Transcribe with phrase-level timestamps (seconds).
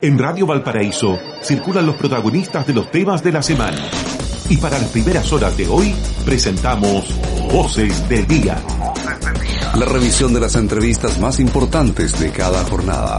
[0.00, 3.78] En Radio Valparaíso circulan los protagonistas de los temas de la semana.
[4.50, 5.94] Y para las primeras horas de hoy
[6.24, 7.14] presentamos
[7.52, 8.56] Voces del Día.
[9.76, 13.18] La revisión de las entrevistas más importantes de cada jornada.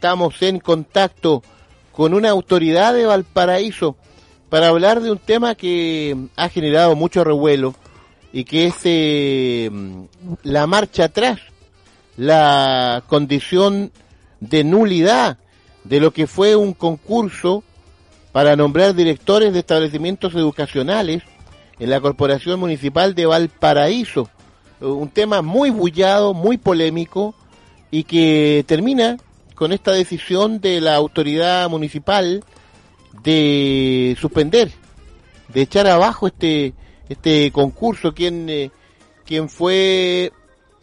[0.00, 1.42] Estamos en contacto
[1.92, 3.96] con una autoridad de Valparaíso
[4.48, 7.74] para hablar de un tema que ha generado mucho revuelo
[8.32, 9.70] y que es eh,
[10.42, 11.40] la marcha atrás,
[12.16, 13.92] la condición
[14.40, 15.36] de nulidad
[15.84, 17.62] de lo que fue un concurso
[18.32, 21.24] para nombrar directores de establecimientos educacionales
[21.78, 24.30] en la Corporación Municipal de Valparaíso.
[24.80, 27.34] Un tema muy bullado, muy polémico
[27.90, 29.18] y que termina
[29.60, 32.42] con esta decisión de la autoridad municipal
[33.22, 34.72] de suspender,
[35.48, 36.72] de echar abajo este
[37.10, 38.70] este concurso, quien eh,
[39.48, 40.32] fue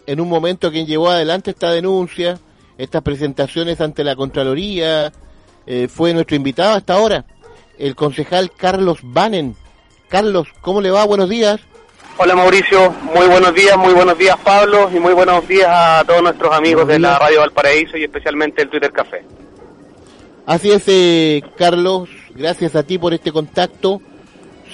[0.06, 2.40] en un momento quien llevó adelante esta denuncia,
[2.78, 5.12] estas presentaciones ante la Contraloría,
[5.66, 7.26] eh, fue nuestro invitado hasta ahora,
[7.80, 9.56] el concejal Carlos Banen.
[10.08, 11.04] Carlos, ¿cómo le va?
[11.04, 11.62] Buenos días.
[12.20, 16.24] Hola Mauricio, muy buenos días, muy buenos días Pablo y muy buenos días a todos
[16.24, 19.24] nuestros amigos de la Radio Valparaíso y especialmente el Twitter Café.
[20.48, 24.02] Así es, eh, Carlos, gracias a ti por este contacto.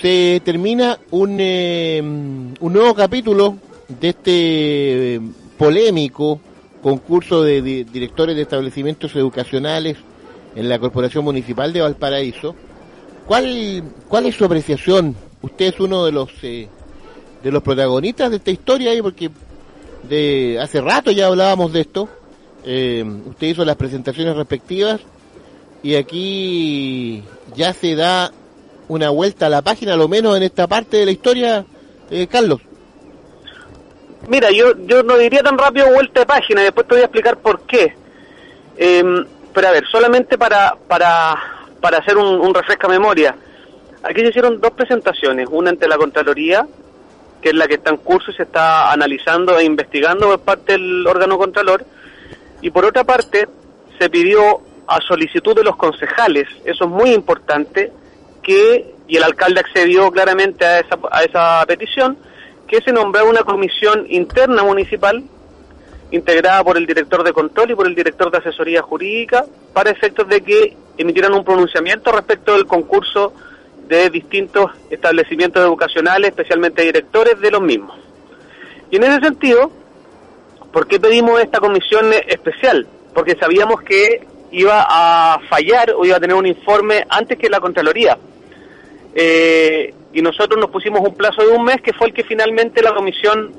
[0.01, 3.57] Se termina un, eh, un nuevo capítulo
[3.89, 5.21] de este eh,
[5.57, 6.39] polémico
[6.81, 9.97] concurso de, directores de establecimientos educacionales
[10.55, 12.55] en la Corporación Municipal de Valparaíso.
[13.25, 15.13] ¿Cuál, cuál es su apreciación?
[15.41, 16.69] Usted es uno de los eh,
[17.43, 19.29] de los protagonistas de esta historia ahí porque
[20.03, 22.07] de hace rato ya hablábamos de esto.
[22.65, 25.01] Eh, usted hizo las presentaciones respectivas
[25.83, 27.21] y aquí
[27.55, 28.31] ya se da
[28.87, 31.65] una vuelta a la página, lo menos en esta parte de la historia,
[32.09, 32.61] eh, Carlos.
[34.29, 37.37] Mira, yo, yo no diría tan rápido vuelta de página, después te voy a explicar
[37.37, 37.93] por qué.
[38.77, 39.03] Eh,
[39.53, 41.35] pero a ver, solamente para, para,
[41.81, 43.35] para hacer un, un refresca memoria.
[44.03, 46.65] Aquí se hicieron dos presentaciones, una ante la Contraloría,
[47.43, 50.71] que es la que está en curso y se está analizando e investigando por parte
[50.73, 51.85] del órgano Contralor,
[52.61, 53.49] y por otra parte
[53.99, 57.91] se pidió a solicitud de los concejales, eso es muy importante,
[58.41, 62.17] que, y el alcalde accedió claramente a esa, a esa petición,
[62.65, 65.21] que se nombrara una comisión interna municipal
[66.11, 70.27] integrada por el director de control y por el director de asesoría jurídica para efectos
[70.29, 73.33] de que emitieran un pronunciamiento respecto del concurso
[73.87, 77.99] de distintos establecimientos educacionales, especialmente directores de los mismos.
[78.89, 79.71] Y en ese sentido,
[80.71, 82.87] ¿por qué pedimos esta comisión especial?
[83.13, 87.59] Porque sabíamos que iba a fallar o iba a tener un informe antes que la
[87.59, 88.17] Contraloría.
[89.15, 92.81] Eh, y nosotros nos pusimos un plazo de un mes que fue el que finalmente
[92.81, 93.51] la comisión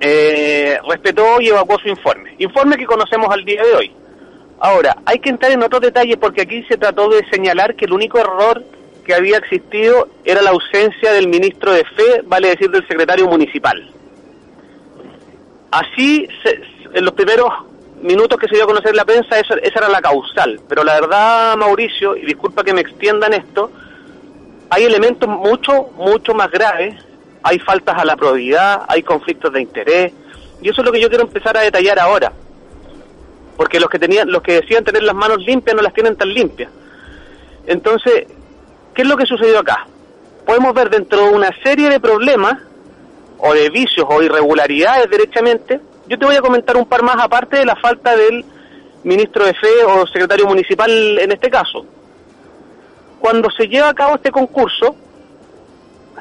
[0.00, 2.34] eh, respetó y evacuó su informe.
[2.38, 3.92] Informe que conocemos al día de hoy.
[4.58, 7.92] Ahora, hay que entrar en otros detalles porque aquí se trató de señalar que el
[7.92, 8.64] único error
[9.04, 13.90] que había existido era la ausencia del ministro de Fe, vale decir del secretario municipal.
[15.70, 16.60] Así, se,
[16.94, 17.48] en los primeros
[18.02, 20.60] minutos que se dio a conocer la prensa, eso, esa era la causal.
[20.68, 23.70] Pero la verdad, Mauricio, y disculpa que me extiendan esto,
[24.70, 26.94] hay elementos mucho, mucho más graves.
[27.42, 30.12] Hay faltas a la probidad, hay conflictos de interés,
[30.60, 32.32] y eso es lo que yo quiero empezar a detallar ahora.
[33.56, 36.32] Porque los que tenían, los que decían tener las manos limpias no las tienen tan
[36.32, 36.70] limpias.
[37.66, 38.26] Entonces,
[38.94, 39.86] ¿qué es lo que sucedió acá?
[40.46, 42.58] Podemos ver dentro de una serie de problemas,
[43.38, 47.56] o de vicios, o irregularidades derechamente, yo te voy a comentar un par más aparte
[47.56, 48.44] de la falta del
[49.04, 51.84] ministro de Fe o secretario municipal en este caso.
[53.18, 54.94] Cuando se lleva a cabo este concurso,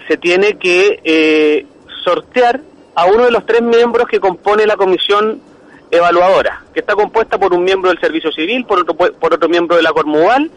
[0.08, 1.66] se tiene que eh,
[2.04, 2.62] sortear
[2.96, 5.42] a uno de los tres miembros que compone la comisión
[5.90, 9.76] evaluadora, que está compuesta por un miembro del Servicio Civil, por otro, por otro miembro
[9.76, 10.50] de la Cormugal,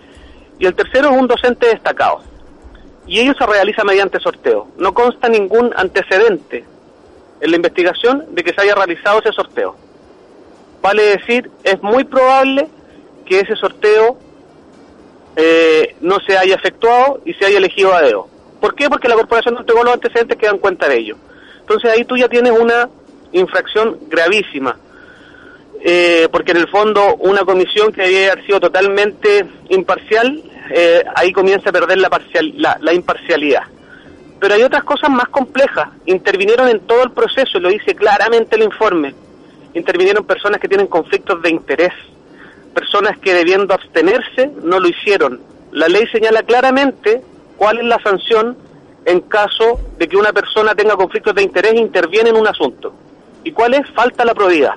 [0.58, 2.20] y el tercero es un docente destacado.
[3.06, 4.68] Y ello se realiza mediante sorteo.
[4.78, 6.64] No consta ningún antecedente
[7.40, 9.76] en la investigación de que se haya realizado ese sorteo.
[10.80, 12.68] Vale decir, es muy probable
[13.26, 14.18] que ese sorteo
[15.36, 18.28] eh, no se haya efectuado y se haya elegido a dedo.
[18.60, 18.88] ¿Por qué?
[18.88, 21.16] Porque la corporación no entregó los antecedentes que dan cuenta de ello.
[21.60, 22.88] Entonces ahí tú ya tienes una
[23.32, 24.76] infracción gravísima.
[25.86, 31.68] Eh, porque en el fondo una comisión que había sido totalmente imparcial, eh, ahí comienza
[31.68, 33.64] a perder la, parcial, la, la, imparcialidad.
[34.40, 35.90] Pero hay otras cosas más complejas.
[36.06, 39.14] Intervinieron en todo el proceso, lo dice claramente el informe.
[39.74, 41.92] Intervinieron personas que tienen conflictos de interés,
[42.74, 45.42] personas que debiendo abstenerse no lo hicieron.
[45.72, 47.20] La ley señala claramente
[47.58, 48.56] cuál es la sanción
[49.04, 52.94] en caso de que una persona tenga conflictos de interés e interviene en un asunto.
[53.42, 53.90] ¿Y cuál es?
[53.90, 54.76] Falta la probidad.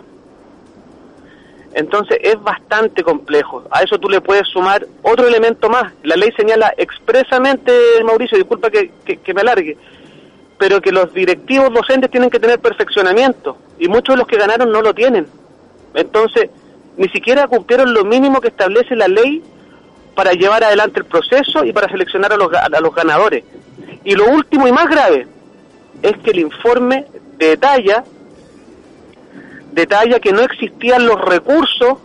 [1.77, 3.63] Entonces es bastante complejo.
[3.69, 5.93] A eso tú le puedes sumar otro elemento más.
[6.01, 7.71] La ley señala expresamente,
[8.03, 9.77] Mauricio, disculpa que, que, que, me alargue,
[10.57, 14.71] pero que los directivos docentes tienen que tener perfeccionamiento y muchos de los que ganaron
[14.71, 15.27] no lo tienen.
[15.93, 16.49] Entonces,
[16.97, 19.43] ni siquiera cumplieron lo mínimo que establece la ley
[20.15, 23.43] para llevar adelante el proceso y para seleccionar a los, a los ganadores.
[24.03, 25.27] Y lo último y más grave
[26.01, 27.05] es que el informe
[27.37, 28.03] detalla,
[29.77, 31.99] detalla que no existían los recursos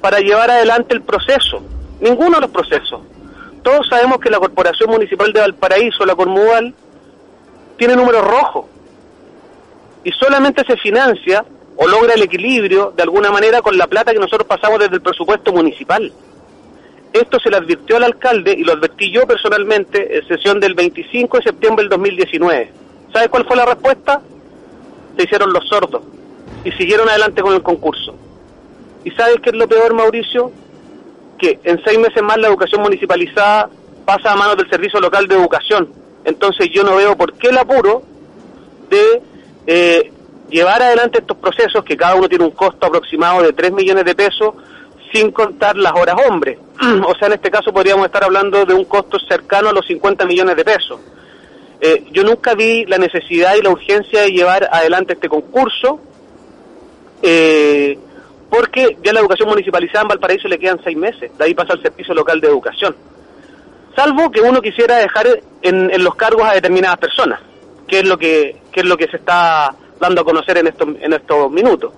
[0.00, 1.62] para llevar adelante el proceso,
[2.00, 3.02] ninguno de los procesos.
[3.62, 6.74] Todos sabemos que la Corporación Municipal de Valparaíso, la Cormugal,
[7.76, 8.64] tiene números rojos
[10.04, 11.44] y solamente se financia
[11.76, 15.02] o logra el equilibrio de alguna manera con la plata que nosotros pasamos desde el
[15.02, 16.10] presupuesto municipal.
[17.12, 21.36] Esto se le advirtió al alcalde y lo advertí yo personalmente en sesión del 25
[21.36, 22.72] de septiembre del 2019.
[23.12, 24.22] ¿Sabes cuál fue la respuesta?
[25.16, 26.02] Se hicieron los sordos
[26.64, 28.14] y siguieron adelante con el concurso.
[29.04, 30.52] ¿Y sabes qué es lo peor, Mauricio?
[31.38, 33.70] Que en seis meses más la educación municipalizada
[34.04, 35.92] pasa a manos del Servicio Local de Educación.
[36.24, 38.02] Entonces yo no veo por qué el apuro
[38.90, 39.22] de
[39.66, 40.12] eh,
[40.50, 44.14] llevar adelante estos procesos, que cada uno tiene un costo aproximado de 3 millones de
[44.14, 44.54] pesos,
[45.12, 46.58] sin contar las horas hombre.
[47.06, 50.26] o sea, en este caso podríamos estar hablando de un costo cercano a los 50
[50.26, 51.00] millones de pesos.
[51.80, 56.00] Eh, yo nunca vi la necesidad y la urgencia de llevar adelante este concurso,
[57.22, 57.98] eh,
[58.50, 61.82] porque ya la educación municipalizada en Valparaíso le quedan seis meses, de ahí pasa al
[61.82, 62.96] servicio local de educación.
[63.94, 65.26] Salvo que uno quisiera dejar
[65.62, 67.40] en, los cargos a determinadas personas,
[67.86, 70.88] que es lo que, que es lo que se está dando a conocer en estos,
[71.00, 71.92] en estos minutos.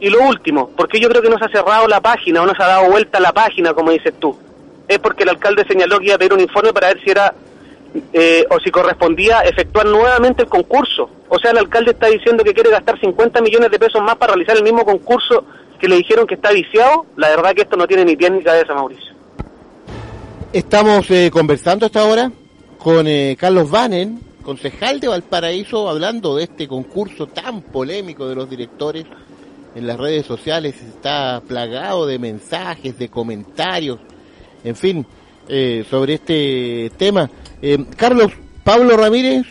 [0.00, 2.54] Y lo último, porque yo creo que no se ha cerrado la página o no
[2.54, 4.36] se ha dado vuelta la página, como dices tú.
[4.88, 7.32] Es porque el alcalde señaló que iba a pedir un informe para ver si era
[8.12, 11.10] eh, o si correspondía efectuar nuevamente el concurso.
[11.28, 14.34] O sea, el alcalde está diciendo que quiere gastar 50 millones de pesos más para
[14.34, 15.44] realizar el mismo concurso
[15.78, 17.06] que le dijeron que está viciado.
[17.16, 19.14] La verdad que esto no tiene ni pie ni cabeza, Mauricio.
[20.52, 22.30] Estamos eh, conversando hasta ahora
[22.78, 28.48] con eh, Carlos Vanen, concejal de Valparaíso, hablando de este concurso tan polémico de los
[28.48, 29.04] directores
[29.74, 34.00] en las redes sociales está plagado de mensajes, de comentarios,
[34.64, 35.06] en fin,
[35.50, 37.28] eh, sobre este tema.
[37.60, 38.32] Eh, Carlos,
[38.64, 39.46] Pablo Ramírez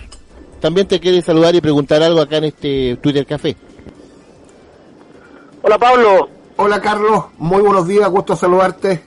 [0.60, 3.56] también te quiere saludar y preguntar algo acá en este Twitter Café.
[5.62, 6.30] Hola Pablo.
[6.62, 9.02] Hola Carlos, muy buenos días, gusto saludarte.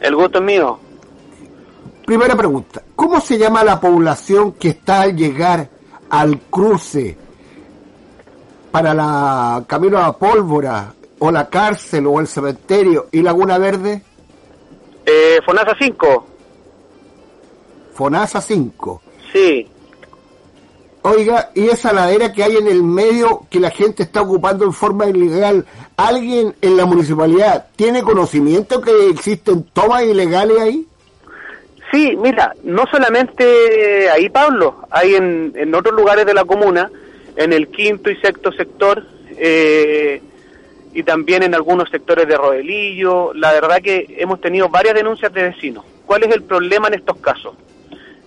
[0.00, 0.78] El gusto es mío.
[2.06, 5.68] Primera pregunta, ¿cómo se llama la población que está al llegar
[6.08, 7.18] al cruce
[8.70, 14.02] para la Camino a Pólvora, o la cárcel, o el cementerio, y Laguna Verde?
[15.04, 16.26] Eh, Fonasa 5.
[17.94, 19.02] Fonasa 5.
[19.32, 19.66] Sí.
[21.02, 24.72] Oiga, y esa ladera que hay en el medio que la gente está ocupando en
[24.72, 30.86] forma ilegal, ¿alguien en la municipalidad tiene conocimiento que existen tomas ilegales ahí?
[31.92, 36.90] Sí, mira, no solamente ahí, Pablo, hay en, en otros lugares de la comuna
[37.36, 39.04] en el quinto y sexto sector
[39.36, 40.22] eh,
[40.92, 43.34] y también en algunos sectores de Rodelillo.
[43.34, 45.84] La verdad que hemos tenido varias denuncias de vecinos.
[46.06, 47.54] ¿Cuál es el problema en estos casos?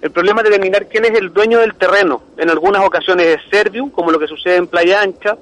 [0.01, 2.21] El problema es determinar quién es el dueño del terreno.
[2.37, 5.37] En algunas ocasiones es Servium, como lo que sucede en Playa Ancha.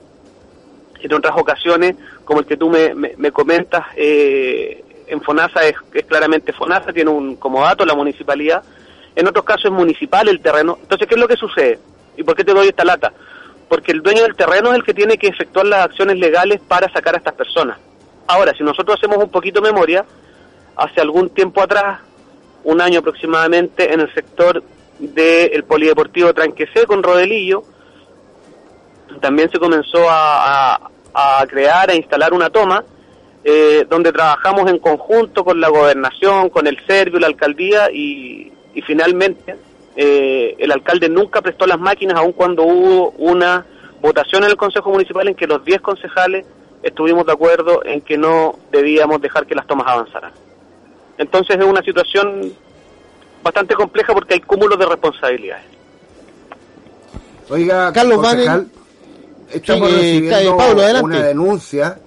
[1.02, 6.06] En otras ocasiones, como el que tú me, me, comentas, eh, en FONASA es, es,
[6.06, 8.64] claramente FONASA, tiene un como dato la municipalidad.
[9.16, 10.78] En otros casos es municipal el terreno.
[10.82, 11.80] Entonces, ¿qué es lo que sucede?
[12.18, 13.12] ¿Y por qué te doy esta lata?
[13.68, 16.92] porque el dueño del terreno es el que tiene que efectuar las acciones legales para
[16.92, 17.78] sacar a estas personas.
[18.28, 20.06] Ahora, si nosotros hacemos un poquito de memoria,
[20.76, 22.00] hace algún tiempo atrás,
[22.66, 24.62] un año aproximadamente, en el sector
[25.00, 27.64] del polideportivo Tranquecé con Rodelillo,
[29.22, 32.84] también se comenzó a, a, crear, a instalar una toma,
[33.44, 38.82] eh, donde trabajamos en conjunto con la gobernación, con el Servio, la alcaldía, y, y
[38.82, 39.56] finalmente
[39.96, 43.66] eh, el alcalde nunca prestó las máquinas, aun cuando hubo una
[44.02, 46.46] votación en el Consejo Municipal en que los 10 concejales
[46.84, 50.34] estuvimos de acuerdo en que no debíamos dejar que las tomas avanzaran.
[51.18, 52.54] Entonces es una situación
[53.44, 55.66] bastante compleja porque hay cúmulos de responsabilidades.
[57.50, 58.68] Oiga, Carlos concejal,
[59.52, 60.58] estamos recibiendo
[61.04, 62.00] una denuncia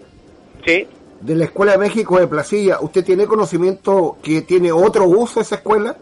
[1.21, 2.81] de la Escuela de México de Placilla.
[2.81, 5.97] ¿Usted tiene conocimiento que tiene otro uso esa escuela?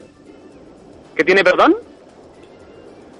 [1.14, 1.76] ¿Que tiene perdón?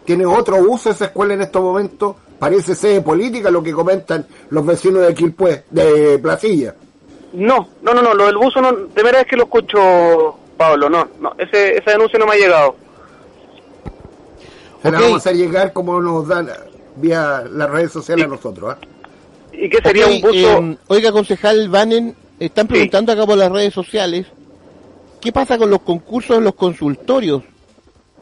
[0.05, 2.17] ¿Tiene otro uso esa escuela en estos momentos?
[2.39, 6.75] Parece ser política lo que comentan los vecinos de Quilpué, de Placilla.
[7.37, 11.09] No, no, no, no, lo del buzo no, primera vez que lo escucho, Pablo, no,
[11.21, 12.77] no, ese, esa denuncia no me ha llegado.
[14.83, 16.49] Se la vamos a llegar como nos dan
[16.97, 18.75] vía las redes sociales a nosotros.
[18.75, 18.79] ¿ah?
[19.53, 20.59] ¿Y qué sería un buzo?
[20.59, 24.27] Eh, oiga, concejal Vanen, están preguntando acá por las redes sociales,
[25.21, 27.43] ¿qué pasa con los concursos en los consultorios?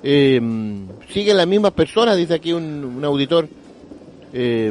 [0.06, 0.40] eh,
[1.08, 3.48] siguen las mismas personas, dice aquí un, auditor,
[4.34, 4.70] eh,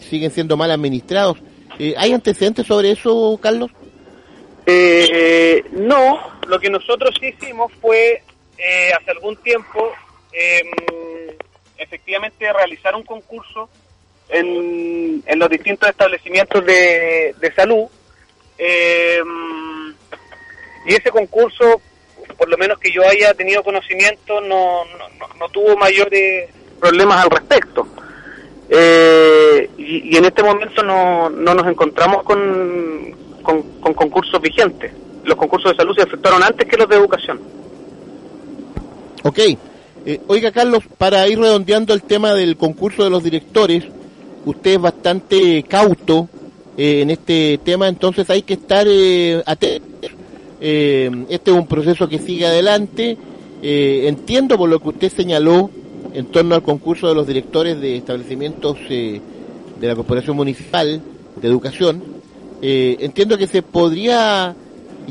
[0.00, 1.38] siguen siendo mal administrados.
[1.82, 3.70] Eh, ¿Hay antecedentes sobre eso, Carlos?
[4.66, 8.22] Eh, no, lo que nosotros hicimos fue
[8.58, 9.90] eh, hace algún tiempo
[10.30, 10.68] em,
[11.78, 13.70] efectivamente realizar un concurso
[14.28, 17.86] en, en los distintos establecimientos de, de salud.
[18.58, 19.94] Em,
[20.86, 21.80] y ese concurso
[22.36, 27.30] por lo menos que yo haya tenido conocimiento no, no, no tuvo mayores problemas al
[27.30, 27.88] respecto
[28.70, 34.92] eh, y, en este momento no, no nos encontramos con, con, con concursos vigentes
[35.24, 37.40] los concursos de salud se efectuaron antes que los de educación
[39.22, 39.38] Ok.
[40.06, 43.84] Eh, oiga, Carlos, para ir redondeando el tema del concurso de los directores,
[44.46, 46.28] usted es bastante cauto
[46.76, 50.10] eh, en este tema, entonces hay que estar eh, atentos.
[50.60, 53.16] Este es un proceso que sigue adelante.
[53.62, 55.70] Entiendo por lo que usted señaló
[56.14, 59.20] en torno al concurso de los directores de establecimientos eh,
[59.80, 61.00] de la Corporación Municipal
[61.40, 62.02] de Educación.
[62.62, 64.54] Eh, entiendo que se podría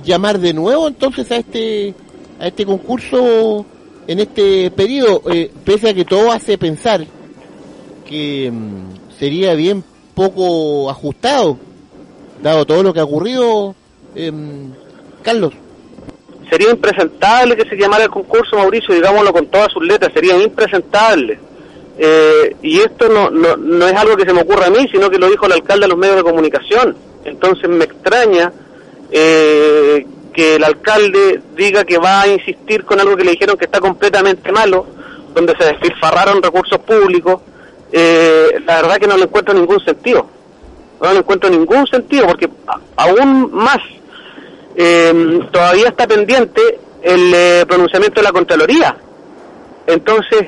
[0.03, 1.93] llamar de nuevo entonces a este
[2.39, 3.65] a este concurso
[4.07, 7.05] en este periodo, eh, pese a que todo hace pensar
[8.07, 9.83] que mm, sería bien
[10.15, 11.57] poco ajustado,
[12.41, 13.75] dado todo lo que ha ocurrido,
[14.15, 14.71] em,
[15.21, 15.53] Carlos.
[16.49, 21.39] Sería impresentable que se llamara el concurso, Mauricio, digámoslo con todas sus letras, sería impresentable.
[21.97, 25.09] Eh, y esto no, no, no es algo que se me ocurra a mí, sino
[25.09, 26.95] que lo dijo el alcalde a los medios de comunicación.
[27.25, 28.51] Entonces me extraña
[29.11, 33.65] eh, que el alcalde diga que va a insistir con algo que le dijeron que
[33.65, 34.85] está completamente malo,
[35.33, 37.41] donde se despilfarraron recursos públicos.
[37.91, 40.27] Eh, la verdad que no le encuentro ningún sentido.
[41.01, 42.49] No le encuentro ningún sentido, porque
[42.95, 43.79] aún más
[44.81, 46.61] eh, todavía está pendiente
[47.01, 48.95] el eh, pronunciamiento de la Contraloría.
[49.85, 50.47] Entonces,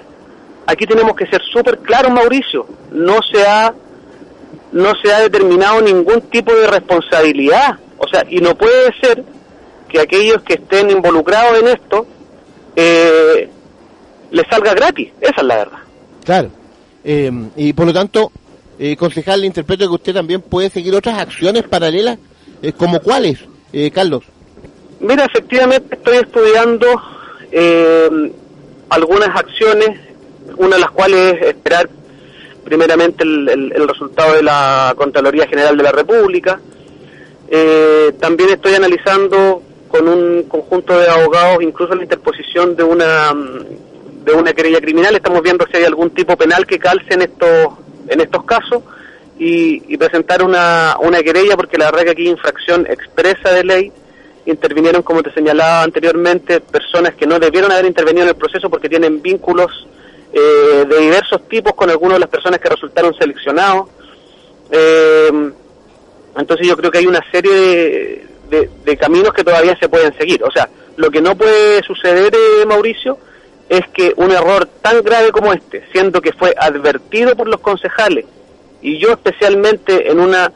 [0.66, 2.66] aquí tenemos que ser súper claros, Mauricio.
[2.92, 3.74] No se ha
[4.72, 7.78] no se ha determinado ningún tipo de responsabilidad.
[7.98, 9.22] O sea, y no puede ser
[9.90, 12.08] que aquellos que estén involucrados en esto
[12.78, 13.50] eh,
[14.32, 15.10] les salga gratis.
[15.20, 15.80] Esa es la verdad.
[16.24, 16.50] Claro.
[17.04, 18.32] Eh, y por lo tanto,
[18.80, 22.18] eh, concejal, le interpreto que usted también puede seguir otras acciones paralelas,
[22.62, 23.40] eh, como cuáles,
[23.74, 24.24] eh, Carlos.
[25.00, 26.88] Mira, efectivamente estoy estudiando
[27.52, 28.32] eh,
[28.90, 30.00] algunas acciones,
[30.58, 31.90] una de las cuales es esperar
[32.64, 36.60] primeramente el, resultado de la Contraloría General de la República.
[37.50, 43.34] Eh, también estoy analizando con un conjunto de abogados incluso la interposición de una
[44.24, 45.16] de una querella criminal.
[45.16, 47.74] Estamos viendo si hay algún tipo penal que calce en estos
[48.08, 48.84] en estos casos
[49.44, 53.92] y, y presentar una, una querella porque la verdad que aquí infracción expresa de ley
[54.46, 58.88] intervinieron, como te señalaba anteriormente, personas que no debieron haber intervenido en el proceso porque
[58.90, 59.88] tienen vínculos
[60.34, 63.90] eh, de diversos tipos con algunas de las personas que resultaron seleccionados.
[64.72, 65.52] Eh,
[66.38, 70.16] entonces yo creo que hay una serie de, de- de caminos que todavía se pueden
[70.18, 70.44] seguir.
[70.44, 73.18] O sea, lo que no puede suceder, eh, Mauricio,
[73.70, 78.26] es que un error tan grave como este, siendo que fue advertido por los concejales,
[78.82, 80.52] y yo especialmente en una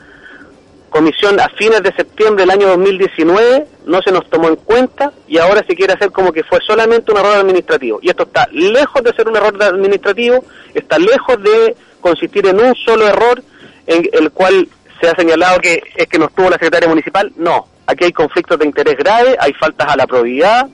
[0.89, 5.37] comisión a fines de septiembre del año 2019 no se nos tomó en cuenta y
[5.37, 7.99] ahora se quiere hacer como que fue solamente un error administrativo.
[8.01, 12.73] Y esto está lejos de ser un error administrativo, está lejos de consistir en un
[12.75, 13.43] solo error
[13.87, 14.67] en el cual
[15.01, 17.31] se ha señalado que es que no estuvo la secretaria municipal.
[17.35, 20.67] No, aquí hay conflictos de interés graves, hay faltas a la probidad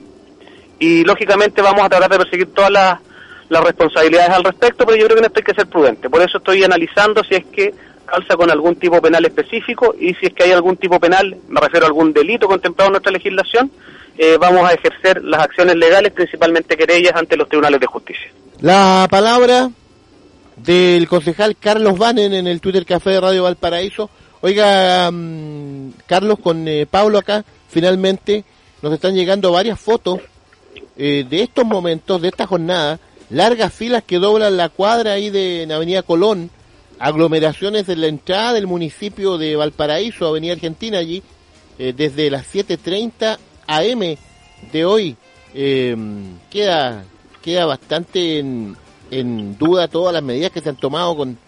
[0.78, 3.00] y lógicamente vamos a tratar de perseguir todas las,
[3.52, 6.08] las responsabilidades al respecto, pero yo creo que en esto hay que ser prudente.
[6.08, 7.74] Por eso estoy analizando si es que
[8.06, 11.60] calza con algún tipo penal específico y si es que hay algún tipo penal, me
[11.60, 13.70] refiero a algún delito contemplado en nuestra legislación,
[14.16, 18.32] eh, vamos a ejercer las acciones legales, principalmente querellas ante los tribunales de justicia.
[18.60, 19.70] La palabra
[20.56, 24.08] del concejal Carlos Banen en el Twitter Café de Radio Valparaíso.
[24.40, 28.44] Oiga, mm, Carlos, con eh, Pablo acá, finalmente
[28.80, 30.20] nos están llegando varias fotos
[30.96, 32.98] eh, de estos momentos, de esta jornada,
[33.32, 36.50] largas filas que doblan la cuadra ahí de en Avenida Colón,
[36.98, 41.22] aglomeraciones en la entrada del municipio de Valparaíso, Avenida Argentina allí,
[41.78, 44.16] eh, desde las 7.30 AM
[44.70, 45.16] de hoy.
[45.54, 45.96] Eh,
[46.50, 47.04] queda,
[47.42, 48.76] queda bastante en,
[49.10, 51.38] en duda todas las medidas que se han tomado con,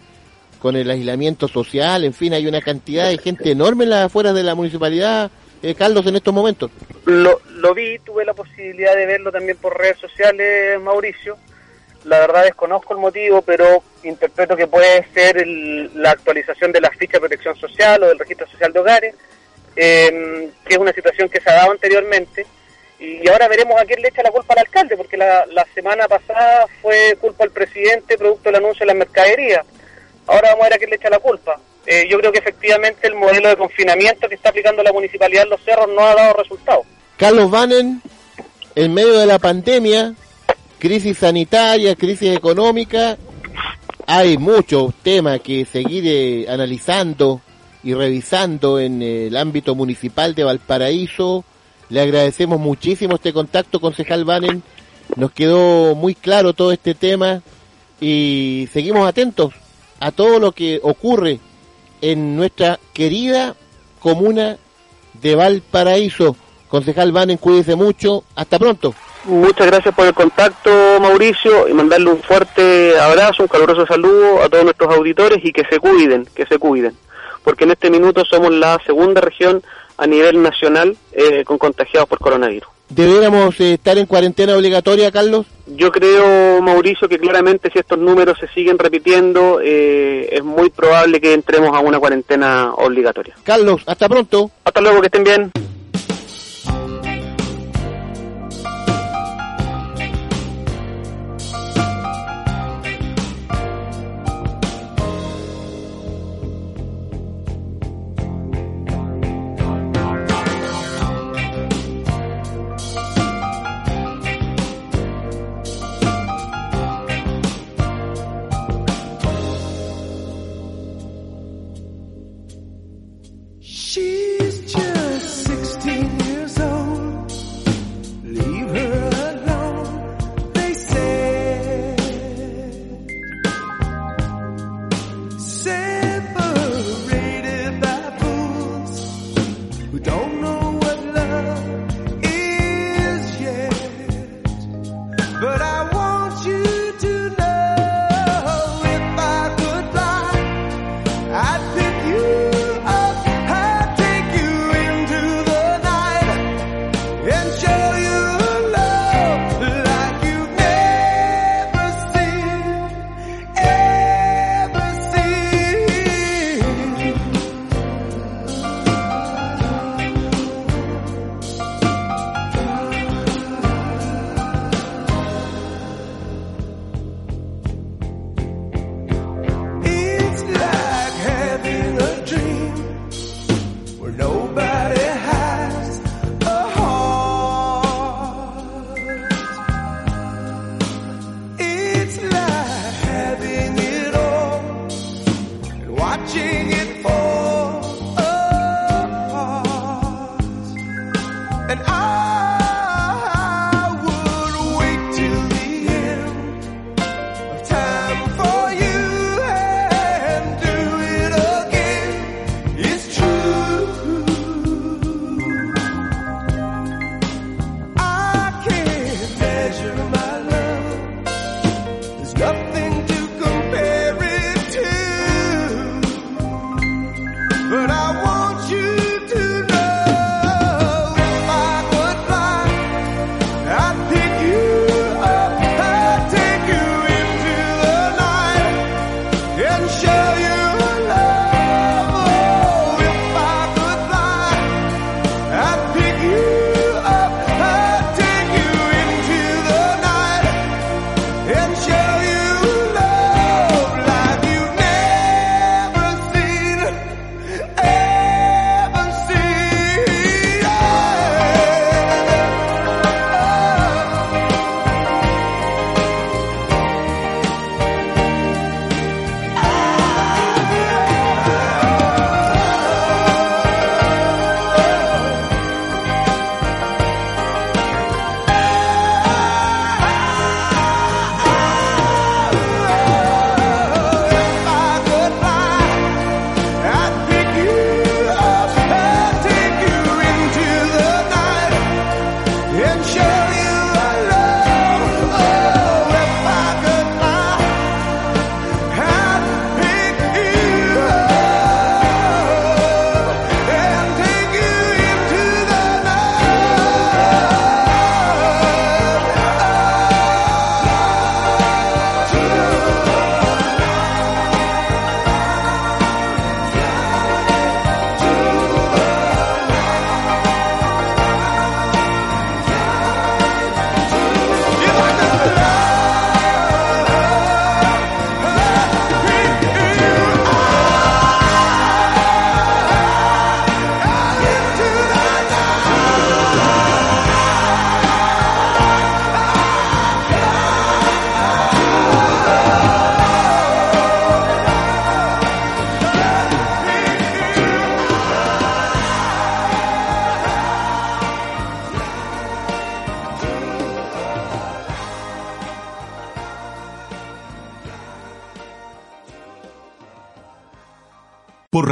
[0.59, 4.33] con el aislamiento social, en fin, hay una cantidad de gente enorme en las afueras
[4.33, 5.29] de la municipalidad,
[5.61, 6.71] eh, Carlos, en estos momentos.
[7.05, 11.37] Lo, lo vi, tuve la posibilidad de verlo también por redes sociales, Mauricio.
[12.05, 16.91] La verdad desconozco el motivo, pero interpreto que puede ser el- la actualización de la
[16.91, 19.15] ficha de protección social o del registro social de hogares,
[19.75, 22.45] eh, que es una situación que se ha dado anteriormente.
[22.99, 26.65] Y ahora veremos a quién le echa la culpa al alcalde, porque la, semana pasada
[26.81, 29.63] fue culpa al presidente producto del anuncio de la mercadería.
[30.27, 31.59] Ahora vamos a ver a quién le echa la culpa.
[31.87, 35.49] eh, yo creo que efectivamente el modelo de confinamiento que está aplicando la municipalidad en
[35.51, 36.83] los cerros no ha dado resultados.
[37.15, 38.01] Carlos Vanen,
[38.73, 40.15] en medio de la pandemia,
[40.85, 43.17] crisis sanitaria, crisis económica,
[44.05, 47.41] hay muchos temas que seguir eh, analizando
[47.83, 51.43] y revisando en el ámbito municipal de Valparaíso.
[51.89, 54.61] Le agradecemos muchísimo este contacto, concejal Vanen.
[55.15, 57.41] Nos quedó muy claro todo este tema
[57.99, 59.55] y seguimos atentos
[59.99, 61.39] a todo lo que ocurre
[62.01, 63.55] en nuestra querida
[63.99, 64.57] comuna
[65.19, 66.35] de Valparaíso.
[66.67, 68.23] Concejal Vanen, cuídese mucho.
[68.35, 68.93] Hasta pronto.
[69.25, 70.69] Muchas gracias por el contacto,
[71.01, 75.63] Mauricio, y mandarle un fuerte abrazo, un caluroso saludo a todos nuestros auditores y que
[75.65, 76.95] se cuiden, que se cuiden,
[77.43, 79.63] porque en este minuto somos la segunda región
[79.97, 82.69] a nivel nacional eh, con contagiados por coronavirus.
[82.87, 85.47] ¿Deberíamos eh, estar en cuarentena obligatoria, Carlos?
[85.65, 91.19] Yo creo, Mauricio, que claramente si estos números se siguen repitiendo, eh, es muy probable
[91.19, 93.33] que entremos a una cuarentena obligatoria.
[93.43, 94.51] Carlos, hasta pronto.
[94.63, 95.51] Hasta luego, que estén bien.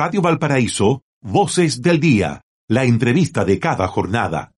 [0.03, 4.51] Radio Valparaíso, Voces del Día, la entrevista de cada jornada.